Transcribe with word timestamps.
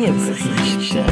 Liebeskiste. 0.00 1.04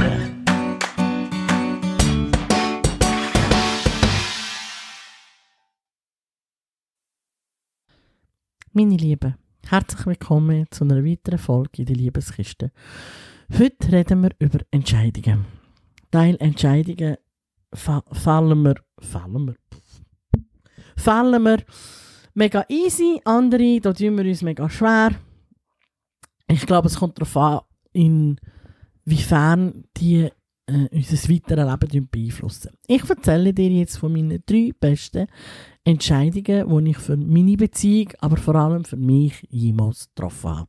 Meine 8.72 8.96
Lieben, 8.96 9.35
herzlich 9.66 10.06
willkommen 10.06 10.69
zu 10.71 10.85
einer 10.85 11.04
weiteren 11.04 11.38
Folge 11.38 11.82
in 11.82 11.85
der 11.85 11.96
Liebeskiste. 11.96 12.73
Heute 13.59 13.93
reden 13.93 14.23
wir 14.23 14.30
über 14.38 14.61
Entscheidungen. 14.70 15.45
Teil 16.11 16.39
Entscheidungen 16.41 17.18
fa 17.75 18.02
fallen 18.11 18.62
wir, 18.62 18.77
fallen 19.00 19.48
wir, 19.48 19.57
fallen 20.96 21.45
wir 21.45 21.59
mega 22.32 22.64
easy, 22.70 23.20
andere, 23.27 23.80
da 23.82 23.93
tun 23.93 24.16
wir 24.16 24.25
uns 24.25 24.41
mega 24.41 24.66
schwer. 24.70 25.11
Ich 26.46 26.64
glaube, 26.64 26.89
es 26.89 26.96
kommt 26.98 27.18
darauf 27.18 27.36
an, 27.36 28.39
inwiefern 29.09 29.85
die 29.97 30.29
äh, 30.67 30.89
unser 30.91 31.30
weiteres 31.30 31.80
Leben 31.80 32.09
beeinflussen. 32.11 32.73
Ich 32.87 33.09
erzähle 33.09 33.55
dir 33.55 33.71
jetzt 33.71 33.97
von 33.97 34.12
meinen 34.12 34.43
drei 34.45 34.73
besten 34.79 35.27
Entscheidungen, 35.83 36.84
die 36.84 36.91
ich 36.91 36.98
für 36.98 37.17
meine 37.17 37.57
Beziehung, 37.57 38.12
aber 38.19 38.37
vor 38.37 38.55
allem 38.55 38.84
für 38.84 38.97
mich 38.97 39.47
jemals 39.48 40.09
getroffen 40.09 40.51
habe. 40.51 40.69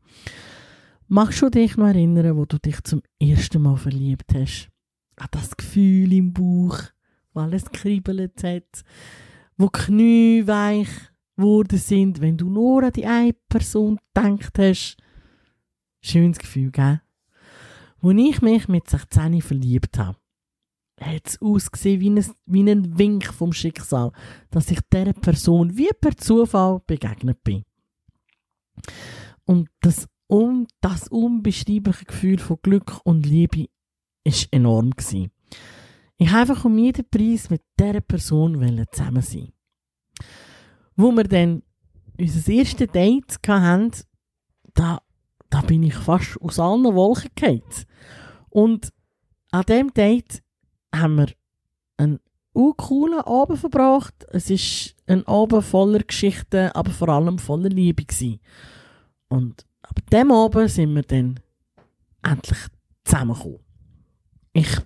Magst 1.07 1.41
du 1.41 1.49
dich 1.49 1.75
noch 1.75 1.87
erinnern, 1.87 2.37
wo 2.37 2.45
du 2.45 2.57
dich 2.59 2.81
zum 2.83 3.01
ersten 3.19 3.61
Mal 3.61 3.75
verliebt 3.75 4.33
hast? 4.33 4.69
An 5.17 5.27
das 5.31 5.57
Gefühl 5.57 6.13
im 6.13 6.31
Bauch, 6.31 6.79
wo 7.33 7.41
alles 7.41 7.65
kribbelt 7.71 8.41
hat, 8.43 8.83
wo 9.57 9.67
die 9.67 9.79
Knie 9.79 10.47
weich 10.47 10.87
geworden 11.35 11.77
sind, 11.77 12.21
wenn 12.21 12.37
du 12.37 12.49
nur 12.49 12.83
an 12.83 12.93
die 12.93 13.05
eine 13.05 13.33
Person 13.49 13.99
gedacht 14.13 14.57
hast. 14.57 14.97
Schönes 16.01 16.39
Gefühl, 16.39 16.71
gell? 16.71 17.01
Als 18.01 18.17
ich 18.17 18.41
mich 18.41 18.67
mit 18.67 18.89
16 18.89 19.41
verliebt 19.41 19.97
habe, 19.97 20.17
hat 21.01 21.27
es 21.27 21.41
ausgesehen 21.41 22.01
wie 22.01 22.09
ein, 22.09 22.25
wie 22.45 22.69
ein 22.69 22.97
Wink 22.97 23.25
vom 23.25 23.53
Schicksal, 23.53 24.11
dass 24.51 24.71
ich 24.71 24.79
dieser 24.91 25.13
Person 25.13 25.77
wie 25.77 25.89
per 25.99 26.15
Zufall 26.17 26.81
begegnet 26.85 27.43
bin. 27.43 27.63
Und 29.45 29.69
das, 29.81 30.07
um, 30.27 30.67
das 30.81 31.07
unbeschreibliche 31.07 32.05
Gefühl 32.05 32.39
von 32.39 32.57
Glück 32.61 33.01
und 33.03 33.25
Liebe 33.25 33.67
ist 34.23 34.47
enorm 34.51 34.91
gewesen. 34.91 35.31
Ich 36.17 36.27
wollte 36.27 36.51
einfach 36.51 36.65
um 36.65 36.77
jeden 36.77 37.09
Preis 37.09 37.49
mit 37.49 37.63
dieser 37.79 38.01
Person 38.01 38.85
zusammen 38.91 39.21
sein. 39.21 39.53
Wo 40.95 41.11
wir 41.11 41.23
dann 41.23 41.63
unser 42.19 42.51
erstes 42.51 42.91
Date 42.91 43.39
hatten, 43.47 43.91
da, 44.73 45.01
da 45.49 45.61
bin 45.61 45.83
ich 45.83 45.95
fast 45.95 46.39
aus 46.41 46.59
allen 46.59 46.83
Wolken 46.83 47.31
gefallen. 47.35 47.85
Und 48.49 48.93
an 49.51 49.63
diesem 49.67 49.93
Date 49.93 50.43
haben 50.93 51.17
wir 51.17 51.27
einen 51.97 52.19
coolen 52.77 53.21
Abend 53.21 53.59
verbracht. 53.59 54.25
Es 54.29 54.49
war 54.49 55.15
ein 55.15 55.27
Abend 55.27 55.63
voller 55.63 55.99
Geschichten, 55.99 56.71
aber 56.71 56.91
vor 56.91 57.09
allem 57.09 57.39
voller 57.39 57.69
Liebe. 57.69 58.05
Gewesen. 58.05 58.39
Und 59.27 59.65
ab 59.81 59.99
dem 60.11 60.31
Abend 60.31 60.69
sind 60.69 60.93
wir 60.93 61.03
dann 61.03 61.39
endlich 62.21 62.59
zusammengekommen. 63.03 63.59
Ich, 64.53 64.77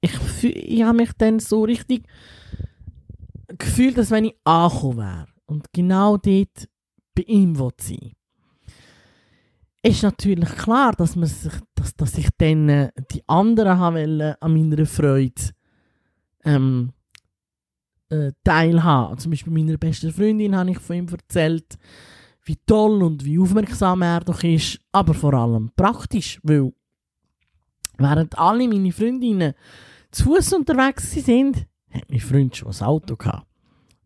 ich, 0.00 0.44
ich 0.44 0.82
habe 0.82 0.98
mich 0.98 1.12
dann 1.18 1.40
so 1.40 1.64
richtig 1.64 2.06
gefühlt, 3.48 3.98
als 3.98 4.10
wenn 4.10 4.26
ich 4.26 4.36
angekommen 4.44 4.98
wäre. 4.98 5.26
Und 5.46 5.72
genau 5.72 6.16
dort 6.16 6.68
bei 7.14 7.22
ihm 7.22 7.58
sein 7.80 8.12
ist 9.88 10.02
natürlich 10.02 10.48
klar, 10.50 10.92
dass, 10.92 11.16
man 11.16 11.28
sich, 11.28 11.52
dass, 11.74 11.94
dass 11.94 12.18
ich 12.18 12.28
dann 12.36 12.68
äh, 12.68 12.90
die 13.10 13.22
anderen 13.26 13.78
haben 13.78 14.20
an 14.20 14.52
meiner 14.52 14.86
Freude 14.86 15.50
ähm, 16.44 16.92
äh, 18.10 18.32
teilhaben. 18.44 19.18
Zum 19.18 19.30
Beispiel 19.30 19.52
meiner 19.52 19.78
besten 19.78 20.12
Freundin 20.12 20.56
habe 20.56 20.70
ich 20.70 20.78
von 20.78 20.96
ihm 20.96 21.08
erzählt, 21.08 21.78
wie 22.44 22.56
toll 22.66 23.02
und 23.02 23.24
wie 23.24 23.38
aufmerksam 23.38 24.02
er 24.02 24.20
doch 24.20 24.42
ist, 24.42 24.80
aber 24.92 25.14
vor 25.14 25.34
allem 25.34 25.70
praktisch, 25.76 26.40
weil 26.42 26.72
während 27.98 28.38
alle 28.38 28.68
meine 28.68 28.92
Freundinnen 28.92 29.54
zu 30.10 30.24
Fuß 30.24 30.54
unterwegs 30.54 31.12
sind, 31.12 31.66
hat 31.90 32.10
mein 32.10 32.20
Freund 32.20 32.56
schon 32.56 32.72
ein 32.72 32.82
Auto 32.82 33.16
gehabt. 33.16 33.46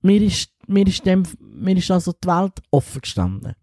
Mir 0.00 0.20
ist, 0.22 0.50
mir 0.66 0.86
ist, 0.86 1.06
dem, 1.06 1.22
mir 1.40 1.76
ist 1.76 1.90
also 1.90 2.12
die 2.12 2.26
Welt 2.26 2.60
offen 2.70 3.00
gestanden 3.00 3.54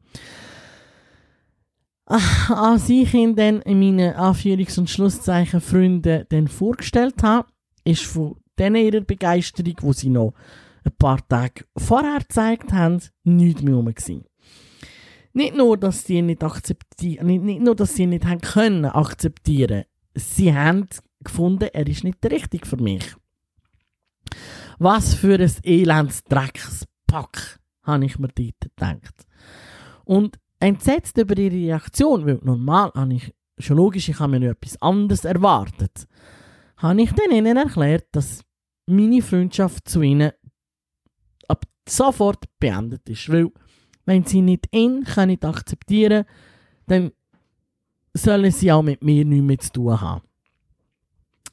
als 2.50 2.90
ich 2.90 3.14
ihn 3.14 3.36
dann 3.36 3.62
in 3.62 3.80
meinen 3.80 4.16
Anführungs- 4.16 4.80
und 4.80 4.90
Schlusszeichen 4.90 5.62
Freunden 5.62 6.26
dann 6.30 6.48
vorgestellt 6.48 7.22
habe, 7.22 7.48
ist 7.84 8.04
von 8.04 8.36
denen 8.58 8.84
ihrer 8.84 9.02
Begeisterung, 9.02 9.76
wo 9.82 9.94
sie 9.94 10.10
noch 10.10 10.34
ein 10.84 10.92
paar 10.98 11.26
Tage 11.28 11.66
vorher 11.78 12.20
gezeigt 12.20 12.74
haben, 12.74 13.00
nichts 13.24 13.62
mehr 13.62 13.76
rum 13.76 13.94
gewesen. 13.94 14.26
Nicht 15.34 15.56
nur, 15.56 15.78
dass 15.78 16.04
sie 16.04 16.24
nicht 16.24 16.44
akzeptieren, 16.44 17.28
nicht, 17.28 17.44
nicht 17.44 17.62
nur, 17.62 17.76
dass 17.76 17.94
sie 17.94 18.08
nicht 18.08 18.26
haben 18.26 18.42
können 18.42 18.86
akzeptieren, 18.86 19.84
sie 20.16 20.54
haben 20.54 20.88
gefunden, 21.24 21.70
er 21.72 21.88
ist 21.88 22.04
nicht 22.04 22.24
der 22.24 22.32
Richtige 22.32 22.66
für 22.66 22.82
mich. 22.82 23.16
Was 24.80 25.14
für 25.14 25.40
ein 25.40 25.54
elends 25.64 26.24
Dreckspack, 26.24 27.60
habe 27.84 28.06
ich 28.06 28.18
mir 28.18 28.30
dort 28.30 28.62
gedacht. 28.62 29.28
Und 30.06 30.40
entsetzt 30.60 31.18
über 31.18 31.38
ihre 31.38 31.56
Reaktion, 31.56 32.26
weil 32.26 32.40
normal 32.44 32.92
habe 32.96 33.14
ich, 33.14 33.34
schon 33.58 33.78
logisch, 33.78 34.10
ich 34.10 34.20
habe 34.20 34.40
mir 34.40 34.52
etwas 34.52 34.82
anderes 34.82 35.26
erwartet, 35.26 36.08
habe 36.78 37.02
ich 37.02 37.12
dann 37.12 37.32
ihnen 37.32 37.58
erklärt, 37.58 38.08
dass 38.12 38.44
meine 38.86 39.22
Freundschaft 39.22 39.88
zu 39.88 40.02
ihnen 40.02 40.32
ab 41.48 41.66
sofort 41.88 42.46
beendet 42.60 43.08
ist. 43.10 43.30
Weil, 43.30 43.52
wenn 44.06 44.24
sie 44.26 44.42
nicht 44.42 44.68
ihn 44.74 45.04
können 45.04 45.42
akzeptieren 45.44 46.26
dann 46.90 47.12
sollen 48.14 48.52
sie 48.52 48.72
auch 48.72 48.82
mit 48.82 49.04
mir 49.04 49.24
nichts 49.24 49.46
mehr 49.46 49.60
zu 49.60 49.72
tun 49.72 50.02
haben. 50.02 50.22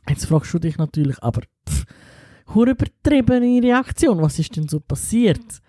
Jetzt 0.08 0.26
fragst 0.26 0.54
du 0.54 0.58
dich 0.58 0.78
natürlich, 0.78 1.22
aber 1.22 1.42
pff, 1.68 1.84
übertriebene 2.54 3.62
Reaktion, 3.62 4.22
was 4.22 4.38
ist 4.38 4.56
denn 4.56 4.68
so 4.68 4.80
passiert? 4.80 5.60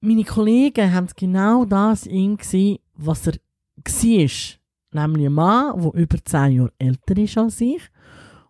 Meine 0.00 0.24
Kollegen 0.24 0.92
haben 0.92 1.08
genau 1.16 1.64
das 1.64 2.06
in 2.06 2.36
gesehen, 2.36 2.78
was 2.94 3.26
er 3.26 3.34
war. 3.34 5.06
Nämlich 5.06 5.26
ein 5.26 5.32
Mann, 5.32 5.80
der 5.80 5.94
über 5.94 6.24
10 6.24 6.52
Jahre 6.52 6.72
älter 6.78 7.16
ist 7.16 7.38
als 7.38 7.60
ich 7.60 7.82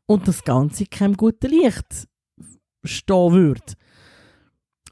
und 0.06 0.26
das 0.26 0.42
Ganze 0.42 0.86
keinem 0.86 1.16
guten 1.16 1.50
Licht 1.50 2.08
stehen 2.84 3.32
würde. 3.32 3.74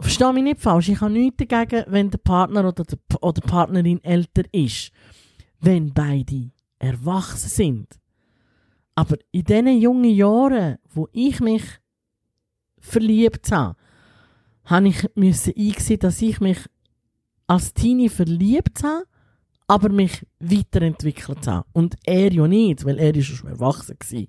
Verstehe 0.01 0.33
mich 0.33 0.45
nicht 0.45 0.61
falsch, 0.61 0.91
ich 0.91 1.01
habe 1.01 1.13
nichts 1.13 1.45
dagegen, 1.45 1.85
wenn 1.89 2.11
der 2.11 2.19
Partner 2.19 2.69
oder 2.69 2.85
die 2.85 2.97
oder 3.21 3.41
Partnerin 3.41 4.03
älter 4.05 4.43
ist. 4.53 4.93
Wenn 5.61 5.93
beide 5.93 6.51
erwachsen 6.79 7.49
sind. 7.49 7.99
Aber 8.95 9.17
in 9.33 9.45
diesen 9.45 9.81
jungen 9.81 10.11
Jahren, 10.15 10.79
wo 10.93 11.09
ich 11.13 11.41
mich 11.41 11.65
verliebt 12.79 13.51
habe, 13.51 13.78
habe 14.69 14.89
ich 14.89 15.09
müssen 15.15 15.55
einsehen, 15.57 16.01
dass 16.01 16.23
ich 16.23 16.41
mich 16.41 16.59
als 17.47 17.73
Teenie 17.73 18.11
verliebt 18.11 18.83
habe, 18.85 19.05
aber 19.67 19.89
mich 19.89 20.27
weiterentwickelt 20.39 21.47
habe. 21.47 21.67
Und 21.73 21.97
er 22.05 22.33
ja 22.33 22.47
nicht, 22.47 22.85
weil 22.85 22.99
er 22.99 23.15
ist 23.15 23.27
schon 23.27 23.51
erwachsen 23.51 23.97
war. 23.99 24.25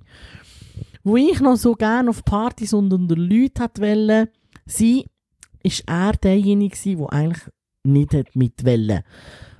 Wo 1.03 1.17
ich 1.17 1.39
noch 1.41 1.57
so 1.57 1.73
gerne 1.73 2.09
auf 2.09 2.23
Partys 2.23 2.73
und 2.73 2.91
unter 2.93 3.15
Leuten 3.15 3.69
wollte 3.77 4.31
sein, 4.65 5.03
ist 5.61 5.83
er 5.87 6.13
derjenige 6.13 6.77
der 6.77 7.13
eigentlich 7.13 7.43
nicht 7.83 8.35
mit 8.35 8.65
wollte. 8.65 9.03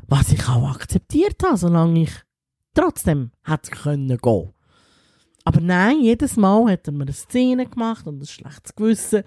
Was 0.07 0.31
ich 0.31 0.47
auch 0.47 0.69
akzeptiert 0.69 1.41
habe, 1.43 1.57
solange 1.57 2.03
ich 2.03 2.11
trotzdem 2.73 3.31
hätte 3.43 3.71
können 3.71 4.17
gehen. 4.17 4.53
Aber 5.43 5.61
nein, 5.61 6.01
jedes 6.01 6.37
Mal 6.37 6.71
hat 6.71 6.87
er 6.87 6.93
mir 6.93 7.03
eine 7.03 7.13
Szene 7.13 7.65
gemacht 7.65 8.07
und 8.07 8.21
ein 8.21 8.27
schlechtes 8.27 8.75
Gewissen 8.75 9.23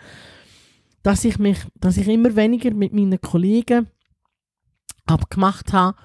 dass 1.02 1.24
ich 1.24 1.38
mich, 1.38 1.58
dass 1.74 1.96
ich 1.96 2.08
immer 2.08 2.34
weniger 2.36 2.72
mit 2.72 2.92
meinen 2.92 3.20
Kollegen 3.20 3.88
abgemacht 5.06 5.72
habe 5.72 5.96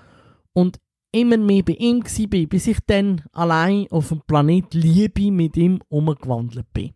und 0.54 0.80
immer 1.12 1.38
mehr 1.38 1.64
bei 1.64 1.74
ihm 1.74 2.04
war, 2.04 2.48
bis 2.48 2.68
ich 2.68 2.80
dann 2.86 3.24
allein 3.32 3.88
auf 3.90 4.10
dem 4.10 4.22
Planet 4.22 4.74
Liebe 4.74 5.32
mit 5.32 5.56
ihm 5.58 5.80
umgewandelt 5.90 6.72
bin. 6.74 6.94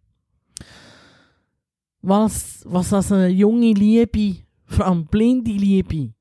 Was, 2.02 2.64
was 2.66 2.94
als 2.94 3.12
eine 3.12 3.30
junge 3.30 3.74
Liebe, 3.74 4.44
vor 4.66 4.88
allem 4.88 5.06
blinde 5.06 5.52
Liebe, 5.52 6.14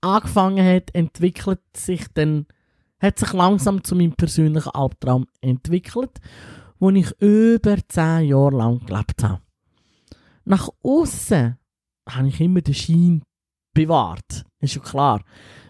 angefangen 0.00 0.66
hat, 0.66 0.94
entwickelt 0.94 1.60
sich 1.76 2.06
dann, 2.14 2.46
hat 2.98 3.18
sich 3.18 3.32
langsam 3.32 3.84
zu 3.84 3.94
meinem 3.94 4.12
persönlichen 4.12 4.70
Albtraum 4.70 5.26
entwickelt, 5.40 6.18
wo 6.78 6.90
ich 6.90 7.10
über 7.20 7.76
zehn 7.88 8.28
Jahre 8.28 8.56
lang 8.56 8.84
gelebt 8.84 9.22
habe. 9.22 9.45
Nach 10.46 10.68
außen 10.82 11.58
habe 12.08 12.28
ich 12.28 12.40
immer 12.40 12.60
den 12.60 12.74
Schein 12.74 13.22
bewahrt. 13.74 14.44
Ist 14.60 14.76
ja 14.76 14.80
klar. 14.80 15.22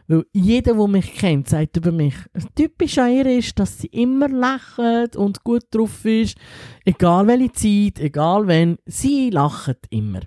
Weil 0.06 0.25
jeder, 0.32 0.75
der 0.75 0.87
mich 0.87 1.14
kennt, 1.14 1.49
sagt 1.49 1.78
über 1.78 1.90
mich, 1.90 2.14
typisch 2.55 2.99
an 2.99 3.11
ihr 3.11 3.38
ist, 3.38 3.58
dass 3.58 3.78
sie 3.78 3.88
immer 3.88 4.28
lächelt 4.28 5.17
und 5.17 5.43
gut 5.43 5.64
drauf 5.70 6.05
ist. 6.05 6.37
Egal 6.84 7.26
welche 7.26 7.52
Zeit, 7.52 7.99
egal 7.99 8.46
wenn, 8.46 8.76
sie 8.84 9.31
lacht 9.31 9.78
immer. 9.90 10.20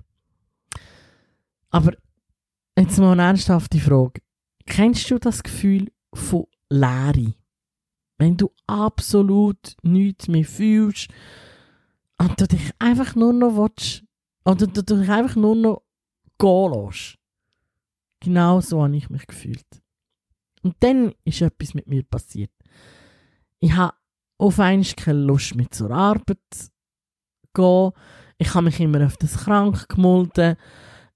Aber 1.69 1.93
jetzt 2.77 2.97
mal 2.97 3.13
eine 3.13 3.21
ernsthafte 3.21 3.79
Frage. 3.79 4.21
Kennst 4.65 5.09
du 5.11 5.19
das 5.19 5.43
Gefühl 5.43 5.91
von 6.13 6.47
Leere? 6.69 7.35
Wenn 8.17 8.35
du 8.35 8.51
absolut 8.67 9.77
nichts 9.83 10.27
mehr 10.27 10.43
fühlst 10.43 11.07
und 12.17 12.41
du 12.41 12.47
dich 12.47 12.71
einfach 12.79 13.15
nur 13.15 13.31
noch 13.31 13.55
willst, 13.55 14.03
oder 14.49 14.65
du 14.67 14.81
dich 14.81 15.09
einfach 15.09 15.35
nur 15.35 15.55
noch 15.55 15.83
gehen 16.39 16.73
lässt. 16.73 17.17
Genau 18.21 18.61
so 18.61 18.83
habe 18.83 18.97
ich 18.97 19.09
mich 19.09 19.27
gefühlt. 19.27 19.81
Und 20.63 20.75
dann 20.79 21.13
ist 21.23 21.41
etwas 21.41 21.73
mit 21.73 21.87
mir 21.87 22.03
passiert. 22.03 22.51
Ich 23.59 23.73
habe 23.73 23.93
auf 24.37 24.59
einmal 24.59 24.85
keine 24.95 25.19
Lust 25.19 25.55
mehr 25.55 25.69
zur 25.69 25.91
Arbeit 25.91 26.39
zu 26.49 26.69
gehen. 27.53 27.91
Ich 28.37 28.53
habe 28.53 28.65
mich 28.65 28.79
immer 28.79 28.99
öfters 28.99 29.37
krank 29.37 29.87
gemolden. 29.87 30.55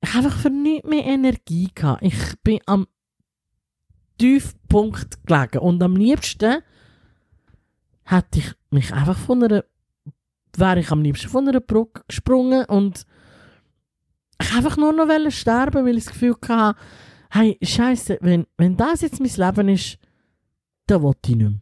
Ich 0.02 0.14
habe 0.14 0.26
einfach 0.26 0.40
für 0.40 0.50
nichts 0.50 0.88
mehr 0.88 1.06
Energie 1.06 1.70
gehabt. 1.74 2.04
Ich 2.04 2.40
bin 2.44 2.60
am 2.68 2.88
Tiefpunkt 4.18 5.26
gelegen. 5.26 5.60
Und 5.60 5.82
am 5.82 5.96
liebsten 5.96 6.62
hätte 8.04 8.40
ich 8.40 8.54
mich 8.70 8.94
einfach 8.94 9.18
von 9.18 9.44
einer, 9.44 9.64
wäre 10.56 10.82
ich 10.82 10.92
am 10.92 11.02
liebsten 11.02 11.30
von 11.30 11.48
einer 11.48 11.62
Brücke 11.62 12.04
gesprungen 12.08 12.66
und 12.66 13.06
ich 14.44 14.56
einfach 14.56 14.78
nur 14.78 14.94
noch 14.94 15.32
sterben, 15.32 15.86
weil 15.86 15.98
ich 15.98 16.06
das 16.06 16.14
Gefühl 16.14 16.36
hatte, 16.48 16.80
hey, 17.30 17.58
Scheiße, 17.62 18.20
wenn, 18.22 18.46
wenn 18.58 18.78
das 18.78 19.02
jetzt 19.02 19.20
mein 19.20 19.32
Leben 19.36 19.70
ist, 19.70 19.98
dann 20.88 21.02
will 21.04 21.14
ich 21.24 21.36
nicht 21.36 21.40
mehr. 21.40 21.60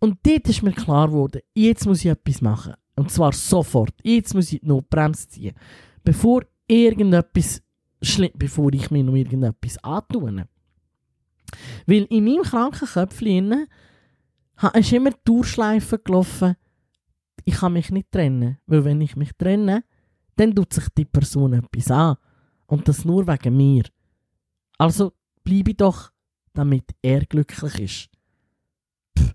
Und 0.00 0.18
dort 0.24 0.48
ist 0.48 0.62
mir 0.62 0.72
klar 0.72 1.08
geworden, 1.08 1.40
jetzt 1.54 1.86
muss 1.86 2.04
ich 2.04 2.10
etwas 2.10 2.40
machen. 2.40 2.74
Und 2.96 3.10
zwar 3.10 3.32
sofort. 3.32 3.94
Jetzt 4.02 4.34
muss 4.34 4.52
ich 4.52 4.60
die 4.60 4.66
Notbremse 4.66 5.28
ziehen. 5.28 5.54
Bevor 6.04 6.42
irgendetwas 6.66 7.62
schlimm, 8.02 8.32
bevor 8.34 8.72
ich 8.72 8.90
mir 8.90 9.04
noch 9.04 9.14
irgendetwas 9.14 9.82
antue. 9.82 10.46
Weil 11.86 12.04
in 12.10 12.24
meinem 12.24 12.42
kranken 12.42 12.86
Köpfchen 12.86 13.66
ist 14.74 14.92
immer 14.92 15.10
die 15.10 15.16
Durchschleife 15.24 15.98
gelaufen, 15.98 16.56
ich 17.44 17.54
kann 17.54 17.72
mich 17.72 17.90
nicht 17.90 18.10
trennen. 18.12 18.58
Weil 18.66 18.84
wenn 18.84 19.00
ich 19.00 19.16
mich 19.16 19.32
trenne, 19.38 19.84
dann 20.38 20.54
tut 20.54 20.72
sich 20.72 20.88
die 20.96 21.04
Person 21.04 21.52
etwas 21.54 21.90
an. 21.90 22.16
Und 22.66 22.86
das 22.86 23.04
nur 23.04 23.26
wegen 23.26 23.56
mir. 23.56 23.84
Also 24.76 25.12
bleibe 25.42 25.74
doch, 25.74 26.10
damit 26.52 26.84
er 27.02 27.24
glücklich 27.24 27.78
ist. 27.78 28.10
Pff, 29.18 29.34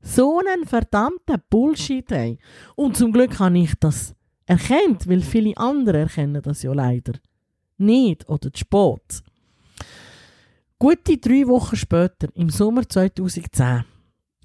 so 0.00 0.40
einen 0.40 0.66
verdammten 0.66 1.42
Bullshit, 1.48 2.10
ey. 2.12 2.38
Und 2.74 2.96
zum 2.96 3.12
Glück 3.12 3.38
habe 3.38 3.58
ich 3.58 3.74
das 3.78 4.14
erkannt, 4.46 5.08
weil 5.08 5.22
viele 5.22 5.56
andere 5.56 5.98
erkennen 6.00 6.42
das 6.42 6.62
ja 6.62 6.72
leider 6.72 7.14
nicht 7.78 8.28
oder 8.28 8.52
zu 8.52 8.60
spät. 8.60 9.22
Gute 10.78 11.18
drei 11.18 11.46
Wochen 11.46 11.76
später, 11.76 12.28
im 12.34 12.50
Sommer 12.50 12.86
2010, 12.88 13.84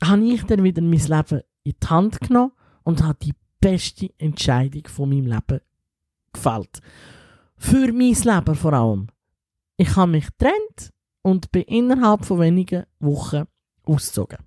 habe 0.03 0.25
ich 0.25 0.43
dann 0.43 0.63
wieder 0.63 0.81
mein 0.81 0.99
Leben 0.99 1.41
in 1.63 1.73
die 1.81 1.87
Hand 1.87 2.21
genommen 2.21 2.53
und 2.83 3.03
habe 3.03 3.19
die 3.21 3.33
beste 3.59 4.09
Entscheidung 4.17 4.87
von 4.87 5.09
meinem 5.09 5.25
Leben 5.25 5.61
gefällt. 6.33 6.79
Für 7.57 7.91
mein 7.93 8.13
Leben 8.13 8.55
vor 8.55 8.73
allem. 8.73 9.07
Ich 9.77 9.95
habe 9.95 10.11
mich 10.11 10.25
getrennt 10.25 10.91
und 11.21 11.51
bin 11.51 11.63
innerhalb 11.63 12.25
von 12.25 12.39
wenigen 12.39 12.85
Wochen 12.99 13.43
ausgezogen. 13.85 14.39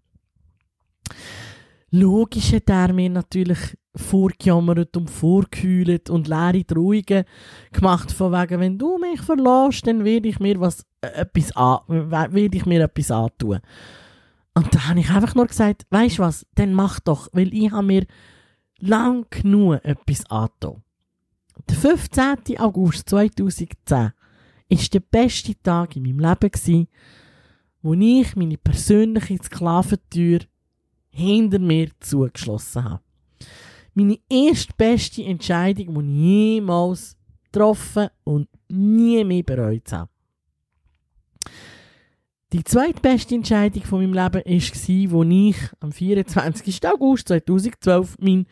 Logisch 1.90 2.52
hat 2.52 2.68
er 2.70 2.92
mir 2.92 3.10
natürlich 3.10 3.76
vorgejammert 3.94 4.96
und 4.96 5.08
vorgehüllt 5.08 6.10
und 6.10 6.26
leere 6.26 6.64
Drohungen 6.64 7.24
gemacht, 7.72 8.10
von 8.10 8.32
wegen, 8.32 8.60
wenn 8.60 8.78
du 8.78 8.98
mich 8.98 9.20
verlässt, 9.20 9.86
dann 9.86 10.04
werde 10.04 10.28
ich 10.28 10.40
mir 10.40 10.58
was, 10.58 10.84
äh, 11.00 11.08
etwas 11.20 11.54
an, 11.54 11.78
werde 11.88 12.56
ich 12.56 12.66
mir 12.66 12.82
etwas 12.82 13.12
antun. 13.12 13.60
Und 14.54 14.74
da 14.74 14.88
habe 14.88 15.00
ich 15.00 15.10
einfach 15.10 15.34
nur 15.34 15.46
gesagt, 15.46 15.86
weißt 15.90 16.18
du 16.18 16.22
was, 16.22 16.46
dann 16.54 16.74
mach 16.74 17.00
doch, 17.00 17.28
weil 17.32 17.54
ich 17.54 17.70
habe 17.70 17.86
mir 17.86 18.06
lang 18.78 19.26
genug 19.30 19.84
etwas 19.84 20.28
angetan. 20.30 20.82
Der 21.68 21.76
15. 21.76 22.58
August 22.58 23.08
2010 23.08 23.76
war 23.88 24.12
der 24.68 25.00
beste 25.00 25.54
Tag 25.62 25.96
in 25.96 26.02
meinem 26.02 26.18
Leben, 26.18 26.50
gewesen, 26.50 26.88
wo 27.82 27.94
ich 27.94 28.34
meine 28.36 28.58
persönliche 28.58 29.38
Sklaventür 29.42 30.40
hinter 31.10 31.58
mir 31.58 31.88
zugeschlossen 32.00 32.84
habe. 32.84 33.02
Meine 33.94 34.18
erste 34.28 34.72
beste 34.76 35.22
Entscheidung, 35.22 35.94
die 35.94 36.00
ich 36.00 36.56
jemals 36.56 37.16
getroffen 37.44 38.08
und 38.24 38.48
nie 38.68 39.22
mehr 39.22 39.42
bereut 39.44 39.92
habe. 39.92 40.10
Die 42.52 42.64
zweitbeste 42.64 43.34
Entscheidung 43.34 43.82
von 43.82 44.00
meinem 44.00 44.14
Leben 44.14 44.44
war, 44.44 44.52
als 44.52 44.88
ich 44.88 45.56
am 45.80 45.92
24. 45.92 46.88
August 46.88 47.28
2012 47.28 48.18
meinen 48.18 48.46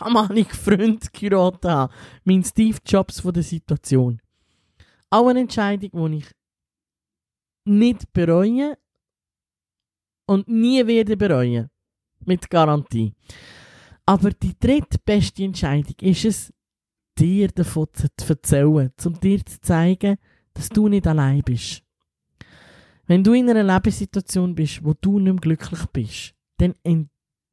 damaligen 0.00 0.50
Freund 0.50 1.12
geraten 1.12 1.70
habe. 1.70 1.94
Mein 2.24 2.44
Steve 2.44 2.78
Jobs 2.84 3.20
von 3.20 3.32
der 3.32 3.42
Situation. 3.42 4.20
Auch 5.10 5.28
eine 5.28 5.40
Entscheidung, 5.40 6.10
die 6.10 6.18
ich 6.18 6.26
nicht 7.64 8.12
bereue 8.12 8.76
und 10.26 10.48
nie 10.48 10.86
werde 10.86 11.16
bereuen. 11.16 11.70
Mit 12.24 12.48
Garantie. 12.50 13.14
Aber 14.04 14.30
die 14.30 14.58
drittbeste 14.58 15.44
Entscheidung 15.44 15.94
ist 16.00 16.24
es, 16.24 16.52
dir 17.18 17.48
davon 17.48 17.88
zu 17.94 18.08
erzählen, 18.28 18.92
um 19.04 19.20
dir 19.20 19.44
zu 19.44 19.60
zeigen, 19.60 20.16
dass 20.54 20.68
du 20.68 20.88
nicht 20.88 21.06
allein 21.06 21.42
bist. 21.42 21.82
Wenn 23.06 23.22
du 23.22 23.32
in 23.34 23.48
einer 23.48 23.62
Lebenssituation 23.62 24.54
bist, 24.54 24.84
wo 24.84 24.94
du 25.00 25.18
nicht 25.18 25.32
mehr 25.32 25.40
glücklich 25.40 25.86
bist, 25.92 26.34
dann, 26.58 26.74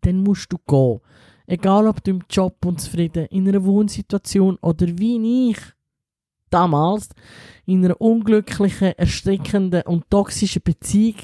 dann 0.01 0.23
musst 0.23 0.51
du 0.51 0.57
gehen. 0.57 0.99
Egal 1.45 1.87
ob 1.87 2.03
du 2.03 2.11
im 2.11 2.23
Job 2.29 2.65
unzufrieden, 2.65 3.25
in 3.25 3.47
einer 3.47 3.63
Wohnsituation 3.63 4.57
oder 4.61 4.87
wie 4.97 5.51
ich 5.51 5.59
damals 6.49 7.09
in 7.65 7.83
einer 7.83 7.99
unglücklichen, 7.99 8.93
erstickenden 8.97 9.81
und 9.83 10.09
toxischen 10.09 10.61
Beziehung 10.61 11.17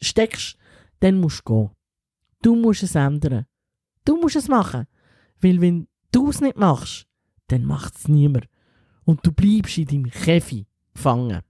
steckst, 0.00 0.56
dann 1.00 1.20
musst 1.20 1.42
du 1.44 1.52
gehen. 1.52 1.70
Du 2.42 2.56
musst 2.56 2.82
es 2.82 2.94
ändern. 2.94 3.46
Du 4.04 4.16
musst 4.20 4.36
es 4.36 4.48
machen. 4.48 4.86
Weil 5.40 5.60
wenn 5.60 5.88
du 6.10 6.30
es 6.30 6.40
nicht 6.40 6.56
machst, 6.56 7.06
dann 7.48 7.64
macht 7.64 7.96
es 7.96 8.08
niemand. 8.08 8.48
Und 9.04 9.24
du 9.24 9.32
bleibst 9.32 9.78
in 9.78 9.86
deinem 9.86 10.10
Käfig 10.10 10.66
gefangen. 10.94 11.42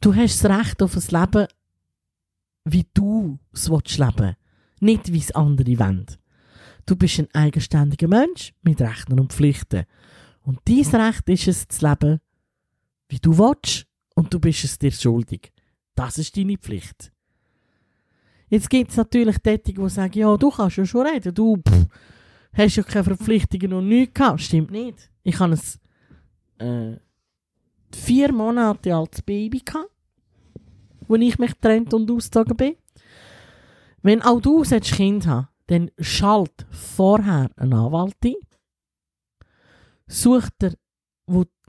Du 0.00 0.14
hast 0.14 0.42
das 0.42 0.50
Recht 0.50 0.82
auf 0.82 0.96
ein 0.96 1.20
Leben, 1.20 1.46
wie 2.64 2.86
du 2.92 3.38
es 3.52 3.68
leben 3.68 3.78
willst 4.18 4.41
nicht 4.82 5.12
wie 5.12 5.18
es 5.18 5.32
andere 5.32 5.78
wollen. 5.78 6.06
Du 6.86 6.96
bist 6.96 7.18
ein 7.18 7.28
eigenständiger 7.32 8.08
Mensch 8.08 8.52
mit 8.62 8.80
Rechten 8.80 9.18
und 9.18 9.32
Pflichten. 9.32 9.84
Und 10.42 10.60
dein 10.64 11.00
Recht 11.00 11.28
ist 11.28 11.48
es, 11.48 11.68
zu 11.68 11.88
leben, 11.88 12.20
wie 13.08 13.20
du 13.20 13.38
willst, 13.38 13.86
und 14.14 14.32
du 14.34 14.40
bist 14.40 14.64
es 14.64 14.78
dir 14.78 14.92
schuldig. 14.92 15.52
Das 15.94 16.18
ist 16.18 16.36
deine 16.36 16.58
Pflicht. 16.58 17.12
Jetzt 18.48 18.68
gibt 18.68 18.90
es 18.90 18.96
natürlich 18.96 19.38
Tätige, 19.38 19.82
die 19.82 19.88
sagen, 19.88 20.18
ja, 20.18 20.36
du 20.36 20.50
kannst 20.50 20.76
ja 20.76 20.84
schon 20.84 21.06
reden, 21.06 21.34
du 21.34 21.56
pff, 21.56 21.86
hast 22.52 22.76
ja 22.76 22.82
keine 22.82 23.04
Verpflichtungen 23.04 23.72
und 23.72 23.88
nichts 23.88 24.14
gehabt. 24.14 24.42
Stimmt 24.42 24.70
nicht. 24.70 25.10
Ich 25.22 25.38
habe 25.38 25.58
ein 26.58 26.66
äh, 26.66 26.98
vier 27.94 28.32
Monate 28.32 28.94
altes 28.94 29.22
Baby 29.22 29.62
wo 31.08 31.16
ich 31.16 31.38
mich 31.38 31.52
getrennt 31.52 31.92
und 31.94 32.10
ausgezogen 32.10 32.56
bin. 32.56 32.76
Wenn 34.02 34.22
auch 34.22 34.40
du 34.40 34.62
ein 34.62 34.80
Kind 34.80 35.26
haben 35.26 35.48
dann 35.68 35.90
schalt 35.98 36.66
vorher 36.70 37.50
einen 37.56 37.72
Anwalt 37.72 38.16
ein, 38.24 38.34
such 40.06 40.48
dir 40.60 40.74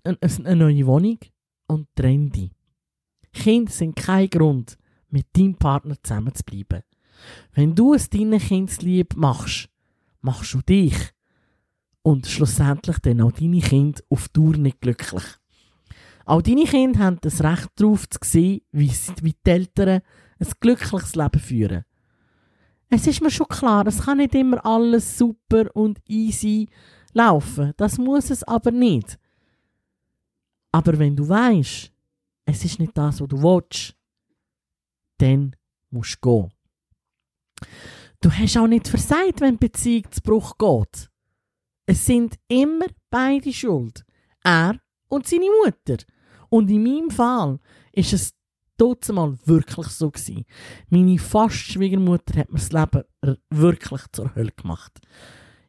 eine 0.03 0.55
neue 0.55 0.85
Wohnung 0.85 1.19
und 1.67 1.87
trenn 1.95 2.29
dich. 2.29 2.51
Kinder 3.31 3.71
sind 3.71 3.95
kein 3.95 4.29
Grund, 4.29 4.77
mit 5.09 5.27
deinem 5.37 5.55
Partner 5.55 5.95
zusammen 6.03 6.35
zu 6.35 6.43
bleiben. 6.43 6.83
Wenn 7.53 7.75
du 7.75 7.93
es 7.93 8.09
deinen 8.09 8.39
Kindslieb 8.39 9.15
machst, 9.15 9.69
machst 10.21 10.53
du 10.53 10.61
dich 10.61 10.95
und 12.01 12.27
schlussendlich 12.27 12.99
dann 12.99 13.21
auch 13.21 13.31
deine 13.31 13.61
Kinder 13.61 14.01
auf 14.09 14.27
Dauer 14.29 14.57
nicht 14.57 14.81
glücklich. 14.81 15.23
Auch 16.25 16.41
deine 16.41 16.65
Kinder 16.65 16.99
haben 16.99 17.19
das 17.21 17.43
Recht 17.43 17.69
darauf 17.75 18.09
zu 18.09 18.19
sehen, 18.23 18.61
wie 18.71 18.91
die 19.21 19.35
Eltern 19.45 20.01
ein 20.39 20.51
glückliches 20.59 21.15
Leben 21.15 21.39
führen. 21.39 21.85
Es 22.95 23.07
ist 23.07 23.21
mir 23.21 23.31
schon 23.31 23.47
klar, 23.47 23.87
es 23.87 24.03
kann 24.03 24.19
nicht 24.19 24.35
immer 24.35 24.63
alles 24.63 25.17
super 25.17 25.65
und 25.75 25.99
easy 26.07 26.69
laufen. 27.13 27.73
Das 27.75 27.97
muss 27.97 28.29
es 28.29 28.43
aber 28.43 28.69
nicht. 28.69 29.17
Aber 30.71 30.99
wenn 30.99 31.15
du 31.15 31.27
weißt, 31.27 31.91
es 32.45 32.65
ist 32.65 32.79
nicht 32.79 32.95
das, 32.95 33.19
was 33.19 33.27
du 33.27 33.41
willst, 33.41 33.95
dann 35.17 35.55
musst 35.89 36.19
du 36.21 36.29
gehen. 36.29 36.53
Du 38.21 38.29
hast 38.29 38.57
auch 38.57 38.67
nicht 38.67 38.87
versagt, 38.87 39.41
wenn 39.41 39.55
die 39.55 39.65
Beziehung 39.69 40.11
zu 40.11 40.21
Bruch 40.21 40.55
geht. 40.59 41.09
Es 41.87 42.05
sind 42.05 42.35
immer 42.47 42.85
beide 43.09 43.51
schuld. 43.51 44.05
Er 44.43 44.79
und 45.07 45.25
seine 45.25 45.49
Mutter. 45.65 45.97
Und 46.47 46.69
in 46.69 46.83
meinem 46.83 47.09
Fall 47.09 47.59
ist 47.91 48.13
es 48.13 48.35
mal 49.11 49.37
wirklich 49.45 49.87
so 49.87 50.11
gewesen. 50.11 50.45
Meine 50.89 51.19
fast 51.19 51.55
Schwiegermutter 51.55 52.39
hat 52.39 52.51
mir 52.51 52.59
das 52.59 52.71
Leben 52.71 53.03
wirklich 53.49 54.01
zur 54.11 54.33
Hölle 54.35 54.51
gemacht. 54.51 54.99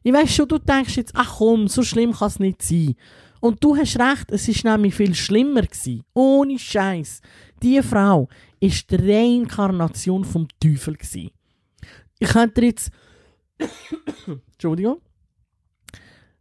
Ich 0.03 0.13
weiß 0.13 0.35
schon, 0.35 0.47
du 0.47 0.59
denkst 0.59 0.97
jetzt, 0.97 1.13
ach 1.15 1.37
komm, 1.37 1.67
so 1.67 1.81
schlimm 1.81 2.13
kann 2.13 2.27
es 2.27 2.39
nicht 2.39 2.61
sein. 2.61 2.95
Und 3.39 3.63
du 3.63 3.75
hast 3.75 3.99
recht, 3.99 4.31
es 4.31 4.47
ist 4.47 4.63
nämlich 4.63 4.95
viel 4.95 5.15
schlimmer 5.15 5.63
gewesen. 5.63 6.03
Ohne 6.13 6.57
Scheiß. 6.57 7.21
Die 7.61 7.81
Frau 7.81 8.27
ist 8.59 8.89
die 8.89 8.95
Reinkarnation 8.95 10.23
vom 10.23 10.47
Teufel 10.59 10.95
gewesen. 10.95 11.31
Ich 12.19 12.29
könnte 12.29 12.65
jetzt, 12.65 12.91
Entschuldigung, 14.53 15.01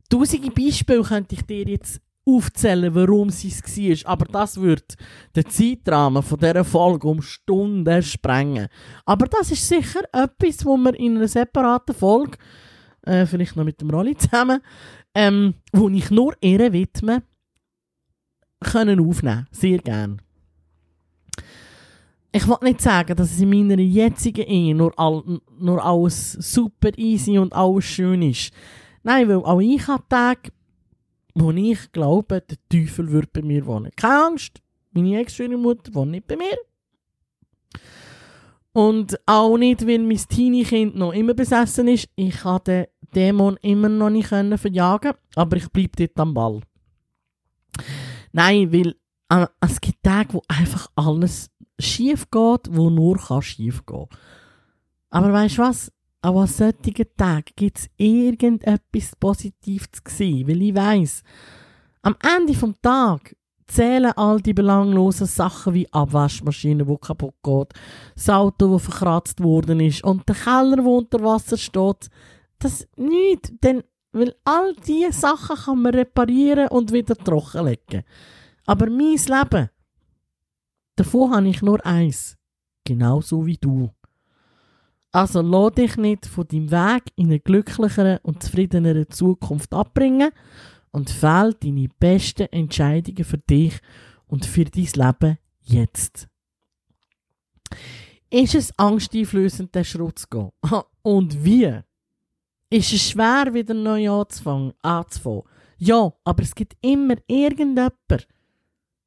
tausende 0.08 0.50
Beispiele 0.50 1.02
könnte 1.02 1.34
ich 1.34 1.42
dir 1.42 1.64
jetzt 1.64 2.00
aufzählen, 2.26 2.94
warum 2.94 3.30
sie 3.30 3.48
es 3.48 3.62
war. 3.62 4.12
Aber 4.12 4.24
das 4.26 4.60
wird 4.60 4.96
den 5.36 5.48
Zeitrahmen 5.48 6.22
von 6.22 6.38
dieser 6.38 6.64
Folge 6.64 7.08
um 7.08 7.22
Stunden 7.22 8.02
sprengen. 8.02 8.68
Aber 9.04 9.26
das 9.26 9.50
ist 9.50 9.68
sicher 9.68 10.02
etwas, 10.12 10.64
wo 10.64 10.76
wir 10.76 10.94
in 10.94 11.16
einer 11.16 11.28
separaten 11.28 11.94
Folge, 11.94 12.38
äh, 13.02 13.26
vielleicht 13.26 13.56
noch 13.56 13.64
mit 13.64 13.80
dem 13.80 13.90
Rolli 13.90 14.16
zusammen, 14.16 14.60
ähm, 15.14 15.54
wo 15.72 15.88
ich 15.88 16.10
nur 16.10 16.34
ihre 16.40 16.72
widmen 16.72 17.22
können 18.60 19.00
aufnehmen. 19.00 19.46
Sehr 19.50 19.78
gern. 19.78 20.20
Ich 22.32 22.48
will 22.48 22.56
nicht 22.62 22.80
sagen, 22.80 23.14
dass 23.14 23.30
es 23.30 23.40
in 23.40 23.50
meiner 23.50 23.80
jetzigen 23.80 24.44
Ehe 24.44 24.74
nur, 24.74 24.92
all, 24.98 25.22
nur 25.56 25.84
alles 25.84 26.32
super 26.32 26.90
easy 26.96 27.38
und 27.38 27.52
alles 27.52 27.84
schön 27.84 28.22
ist. 28.22 28.52
Nein, 29.04 29.28
weil 29.28 29.36
auch 29.36 29.60
ich 29.60 29.86
habe 29.86 30.02
Tage, 30.08 30.50
wo 31.34 31.50
ich 31.50 31.92
glaube, 31.92 32.40
der 32.40 32.58
Teufel 32.68 33.10
wird 33.10 33.32
bei 33.32 33.42
mir 33.42 33.66
wohnen. 33.66 33.90
Keine 33.96 34.26
Angst, 34.26 34.62
meine 34.92 35.20
Ex-Mutter 35.20 35.94
wohnt 35.94 36.12
nicht 36.12 36.26
bei 36.26 36.36
mir. 36.36 36.56
Und 38.72 39.18
auch 39.26 39.56
nicht, 39.56 39.86
weil 39.86 40.00
mein 40.00 40.16
Teenie-Kind 40.16 40.96
noch 40.96 41.12
immer 41.12 41.34
besessen 41.34 41.88
ist. 41.88 42.08
Ich 42.16 42.38
kann 42.38 42.60
den 42.66 42.86
Dämon 43.14 43.56
immer 43.62 43.88
noch 43.88 44.10
nicht 44.10 44.28
verjagen, 44.28 45.12
aber 45.36 45.56
ich 45.56 45.68
bleibe 45.68 45.92
dort 45.96 46.18
am 46.18 46.34
Ball. 46.34 46.60
Nein, 48.32 48.72
weil 48.72 48.96
äh, 49.28 49.46
es 49.60 49.80
gibt 49.80 50.02
Tage, 50.02 50.34
wo 50.34 50.42
einfach 50.48 50.90
alles 50.96 51.50
schief 51.78 52.30
geht, 52.30 52.68
wo 52.70 52.90
nur 52.90 53.18
schief 53.42 53.86
gehen. 53.86 54.06
Aber 55.10 55.32
weißt 55.32 55.58
du 55.58 55.62
was? 55.62 55.92
Auch 56.24 56.40
an 56.40 56.46
solchen 56.46 57.06
Tagen 57.18 57.52
gibt 57.54 57.78
es 57.80 57.90
irgendetwas 57.98 59.14
Positives 59.20 59.90
zu 59.92 60.00
sehen, 60.06 60.48
weil 60.48 60.62
ich 60.62 60.74
weiss, 60.74 61.22
am 62.00 62.16
Ende 62.22 62.54
des 62.54 62.80
Tages 62.80 63.36
zählen 63.66 64.10
all 64.16 64.40
die 64.40 64.54
belanglosen 64.54 65.26
Sachen 65.26 65.74
wie 65.74 65.92
Abwaschmaschine, 65.92 66.86
die 66.86 66.96
kaputt 66.96 67.34
geht, 67.42 67.74
das 68.14 68.30
Auto, 68.30 68.72
das 68.72 68.84
verkratzt 68.84 69.42
worden 69.42 69.80
ist 69.80 70.02
und 70.02 70.26
der 70.26 70.34
Keller, 70.34 70.76
der 70.76 70.86
unter 70.86 71.22
Wasser 71.22 71.58
steht. 71.58 72.08
Das 72.58 72.88
nicht, 72.96 73.62
denn 73.62 73.82
weil 74.12 74.34
all 74.44 74.74
diese 74.86 75.12
Sachen 75.12 75.56
kann 75.56 75.82
man 75.82 75.94
reparieren 75.94 76.68
und 76.68 76.90
wieder 76.90 77.16
trockenlegen. 77.16 78.02
Aber 78.64 78.88
mein 78.88 79.18
Leben, 79.18 79.68
davon 80.96 81.34
habe 81.34 81.48
ich 81.48 81.60
nur 81.60 81.84
eins. 81.84 82.38
Genauso 82.82 83.44
wie 83.44 83.58
du. 83.58 83.90
Also 85.14 85.42
lass 85.42 85.74
dich 85.74 85.96
nicht 85.96 86.26
von 86.26 86.48
deinem 86.48 86.72
Weg 86.72 87.04
in 87.14 87.28
eine 87.28 87.38
glücklichere 87.38 88.18
und 88.24 88.42
zufriedenere 88.42 89.06
Zukunft 89.06 89.72
abbringen 89.72 90.32
und 90.90 91.08
fäll 91.08 91.54
deine 91.54 91.88
besten 92.00 92.48
Entscheidungen 92.50 93.22
für 93.22 93.38
dich 93.38 93.78
und 94.26 94.44
für 94.44 94.64
dein 94.64 94.88
Leben 94.92 95.38
jetzt. 95.62 96.26
Ist 98.28 98.56
es 98.56 98.76
angsteinflößend, 98.76 99.72
den 99.72 99.84
Schritt 99.84 100.18
zu 100.18 100.26
gehen? 100.28 100.50
Und 101.02 101.44
wie? 101.44 101.78
Ist 102.70 102.92
es 102.92 103.10
schwer, 103.10 103.54
wieder 103.54 103.74
neu 103.74 104.10
anzufangen? 104.10 104.72
Ja, 105.78 106.12
aber 106.24 106.42
es 106.42 106.56
gibt 106.56 106.76
immer 106.80 107.14
irgendjemand, 107.28 108.26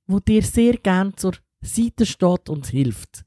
wo 0.05 0.21
dir 0.21 0.41
sehr 0.41 0.77
gern 0.77 1.17
zur 1.17 1.33
Seite 1.59 2.05
steht 2.05 2.47
und 2.47 2.67
hilft 2.67 3.25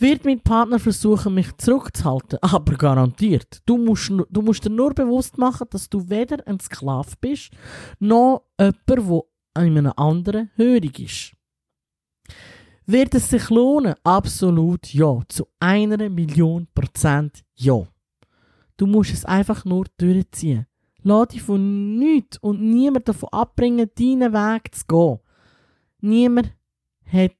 wird 0.00 0.24
mein 0.24 0.40
Partner 0.40 0.78
versuchen, 0.78 1.34
mich 1.34 1.56
zurückzuhalten, 1.56 2.38
aber 2.42 2.74
garantiert. 2.76 3.60
Du 3.66 3.76
musst, 3.76 4.10
du 4.10 4.42
musst 4.42 4.64
dir 4.64 4.70
nur 4.70 4.94
bewusst 4.94 5.38
machen, 5.38 5.66
dass 5.70 5.88
du 5.88 6.08
weder 6.08 6.46
ein 6.46 6.60
Sklave 6.60 7.12
bist, 7.20 7.50
noch 7.98 8.44
jemand, 8.58 8.78
der 8.88 9.64
in 9.64 9.78
einem 9.78 9.92
anderen 9.96 10.50
hörig 10.56 11.00
ist. 11.00 11.32
Wird 12.86 13.14
es 13.14 13.30
sich 13.30 13.50
lohnen? 13.50 13.94
Absolut 14.02 14.92
ja. 14.92 15.20
Zu 15.28 15.46
einer 15.60 16.08
Million 16.08 16.66
Prozent 16.74 17.44
ja. 17.54 17.86
Du 18.76 18.86
musst 18.86 19.12
es 19.12 19.24
einfach 19.24 19.64
nur 19.64 19.84
durchziehen. 19.96 20.66
Lass 21.02 21.28
dich 21.28 21.42
von 21.42 21.98
nichts 21.98 22.38
und 22.38 22.60
niemand 22.60 23.08
davon 23.08 23.28
abbringen, 23.30 23.90
deinen 23.96 24.32
Weg 24.32 24.74
zu 24.74 24.84
gehen. 24.88 25.18
Niemand 26.00 26.52
hat 27.06 27.32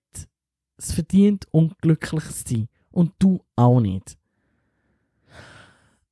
es 0.83 0.93
verdient, 0.93 1.47
unglücklich 1.51 2.25
zu 2.25 2.55
sein. 2.55 2.69
Und 2.91 3.13
du 3.19 3.41
auch 3.57 3.81
nicht. 3.81 4.17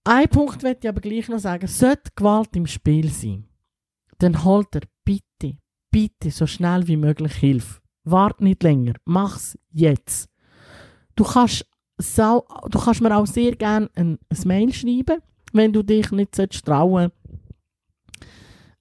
Ein 0.04 0.28
Punkt 0.28 0.62
möchte 0.62 0.87
ich 0.87 0.88
aber 0.88 1.00
gleich 1.00 1.28
noch 1.28 1.38
sagen. 1.38 1.66
Sollte 1.66 2.10
Gewalt 2.14 2.54
im 2.56 2.66
Spiel 2.66 3.10
sein, 3.10 3.44
dann 4.18 4.44
holt 4.44 4.75
er 4.75 4.82
bitte, 5.04 5.58
bitte 5.90 6.30
so 6.30 6.46
schnell 6.46 6.87
wie 6.87 6.96
möglich 6.96 7.34
Hilfe. 7.34 7.80
Wart 8.04 8.40
nicht 8.40 8.62
länger. 8.62 8.94
Mach's 9.04 9.58
jetzt. 9.70 10.30
Du 11.14 11.25
kannst, 11.25 11.66
sau, 11.98 12.46
du 12.70 12.78
kannst 12.78 13.00
mir 13.00 13.14
auch 13.16 13.26
sehr 13.26 13.54
gerne 13.56 13.90
ein, 13.96 14.18
ein 14.30 14.48
Mail 14.48 14.72
schreiben, 14.72 15.20
wenn 15.52 15.72
du 15.72 15.82
dich 15.82 16.10
nicht 16.12 16.32
trauen 16.64 17.10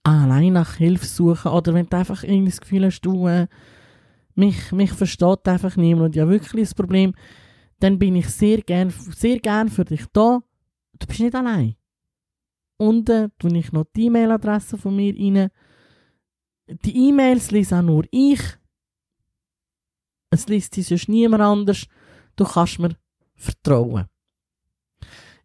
allein 0.07 0.53
nach 0.53 0.75
Hilfe 0.75 1.05
suchen 1.05 1.51
oder 1.51 1.73
wenn 1.73 1.87
du 1.87 1.97
einfach 1.97 2.23
irgendwie 2.23 2.51
das 2.51 2.61
Gefühl 2.61 2.85
hast, 2.85 3.01
du 3.01 3.27
äh, 3.27 3.47
mich, 4.37 4.71
mich 4.71 4.91
versteht 4.91 5.47
einfach 5.47 5.75
niemand 5.75 6.05
und 6.07 6.15
ja 6.15 6.27
wirklich 6.27 6.63
das 6.63 6.75
Problem, 6.75 7.13
dann 7.79 7.99
bin 7.99 8.15
ich 8.15 8.29
sehr 8.29 8.61
gern, 8.61 8.89
sehr 8.89 9.39
gern 9.39 9.69
für 9.69 9.85
dich 9.85 10.05
da. 10.13 10.41
Du 10.99 11.07
bist 11.07 11.19
nicht 11.19 11.35
allein. 11.35 11.75
Unten 12.77 13.31
tue 13.39 13.57
ich 13.57 13.71
noch 13.71 13.85
die 13.95 14.05
E-Mail-Adresse 14.05 14.77
von 14.77 14.95
mir 14.95 15.13
rein. 15.15 15.49
Die 16.83 17.09
E-Mails 17.09 17.51
lese 17.51 17.77
auch 17.77 17.81
nur 17.81 18.05
ich. 18.11 18.41
Es 20.29 20.47
liest 20.47 20.75
sie 20.75 20.83
sonst 20.83 21.09
niemand 21.09 21.41
anders. 21.41 21.87
Du 22.35 22.45
kannst 22.45 22.79
mir 22.79 22.95
vertrauen. 23.35 24.05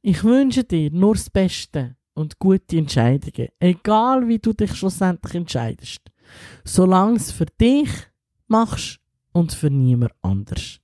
Ich 0.02 0.24
wünsche 0.24 0.64
dir 0.64 0.90
nur 0.90 1.14
das 1.14 1.30
Beste 1.30 1.96
und 2.14 2.38
gute 2.38 2.76
Entscheidungen. 2.76 3.48
Egal 3.58 4.26
wie 4.28 4.38
du 4.38 4.52
dich 4.52 4.74
schlussendlich 4.74 5.34
entscheidest. 5.34 6.00
Solange 6.64 7.16
es 7.16 7.30
für 7.30 7.46
dich 7.46 7.88
machst 8.52 9.00
und 9.32 9.52
für 9.52 9.70
niemand 9.70 10.12
anders. 10.22 10.78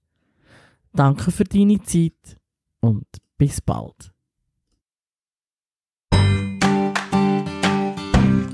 Danke 0.92 1.30
für 1.30 1.44
deine 1.44 1.80
Zeit 1.82 2.38
und 2.80 3.06
bis 3.36 3.60
bald. 3.60 4.12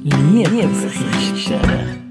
Liebesgeschichte. 0.03 2.04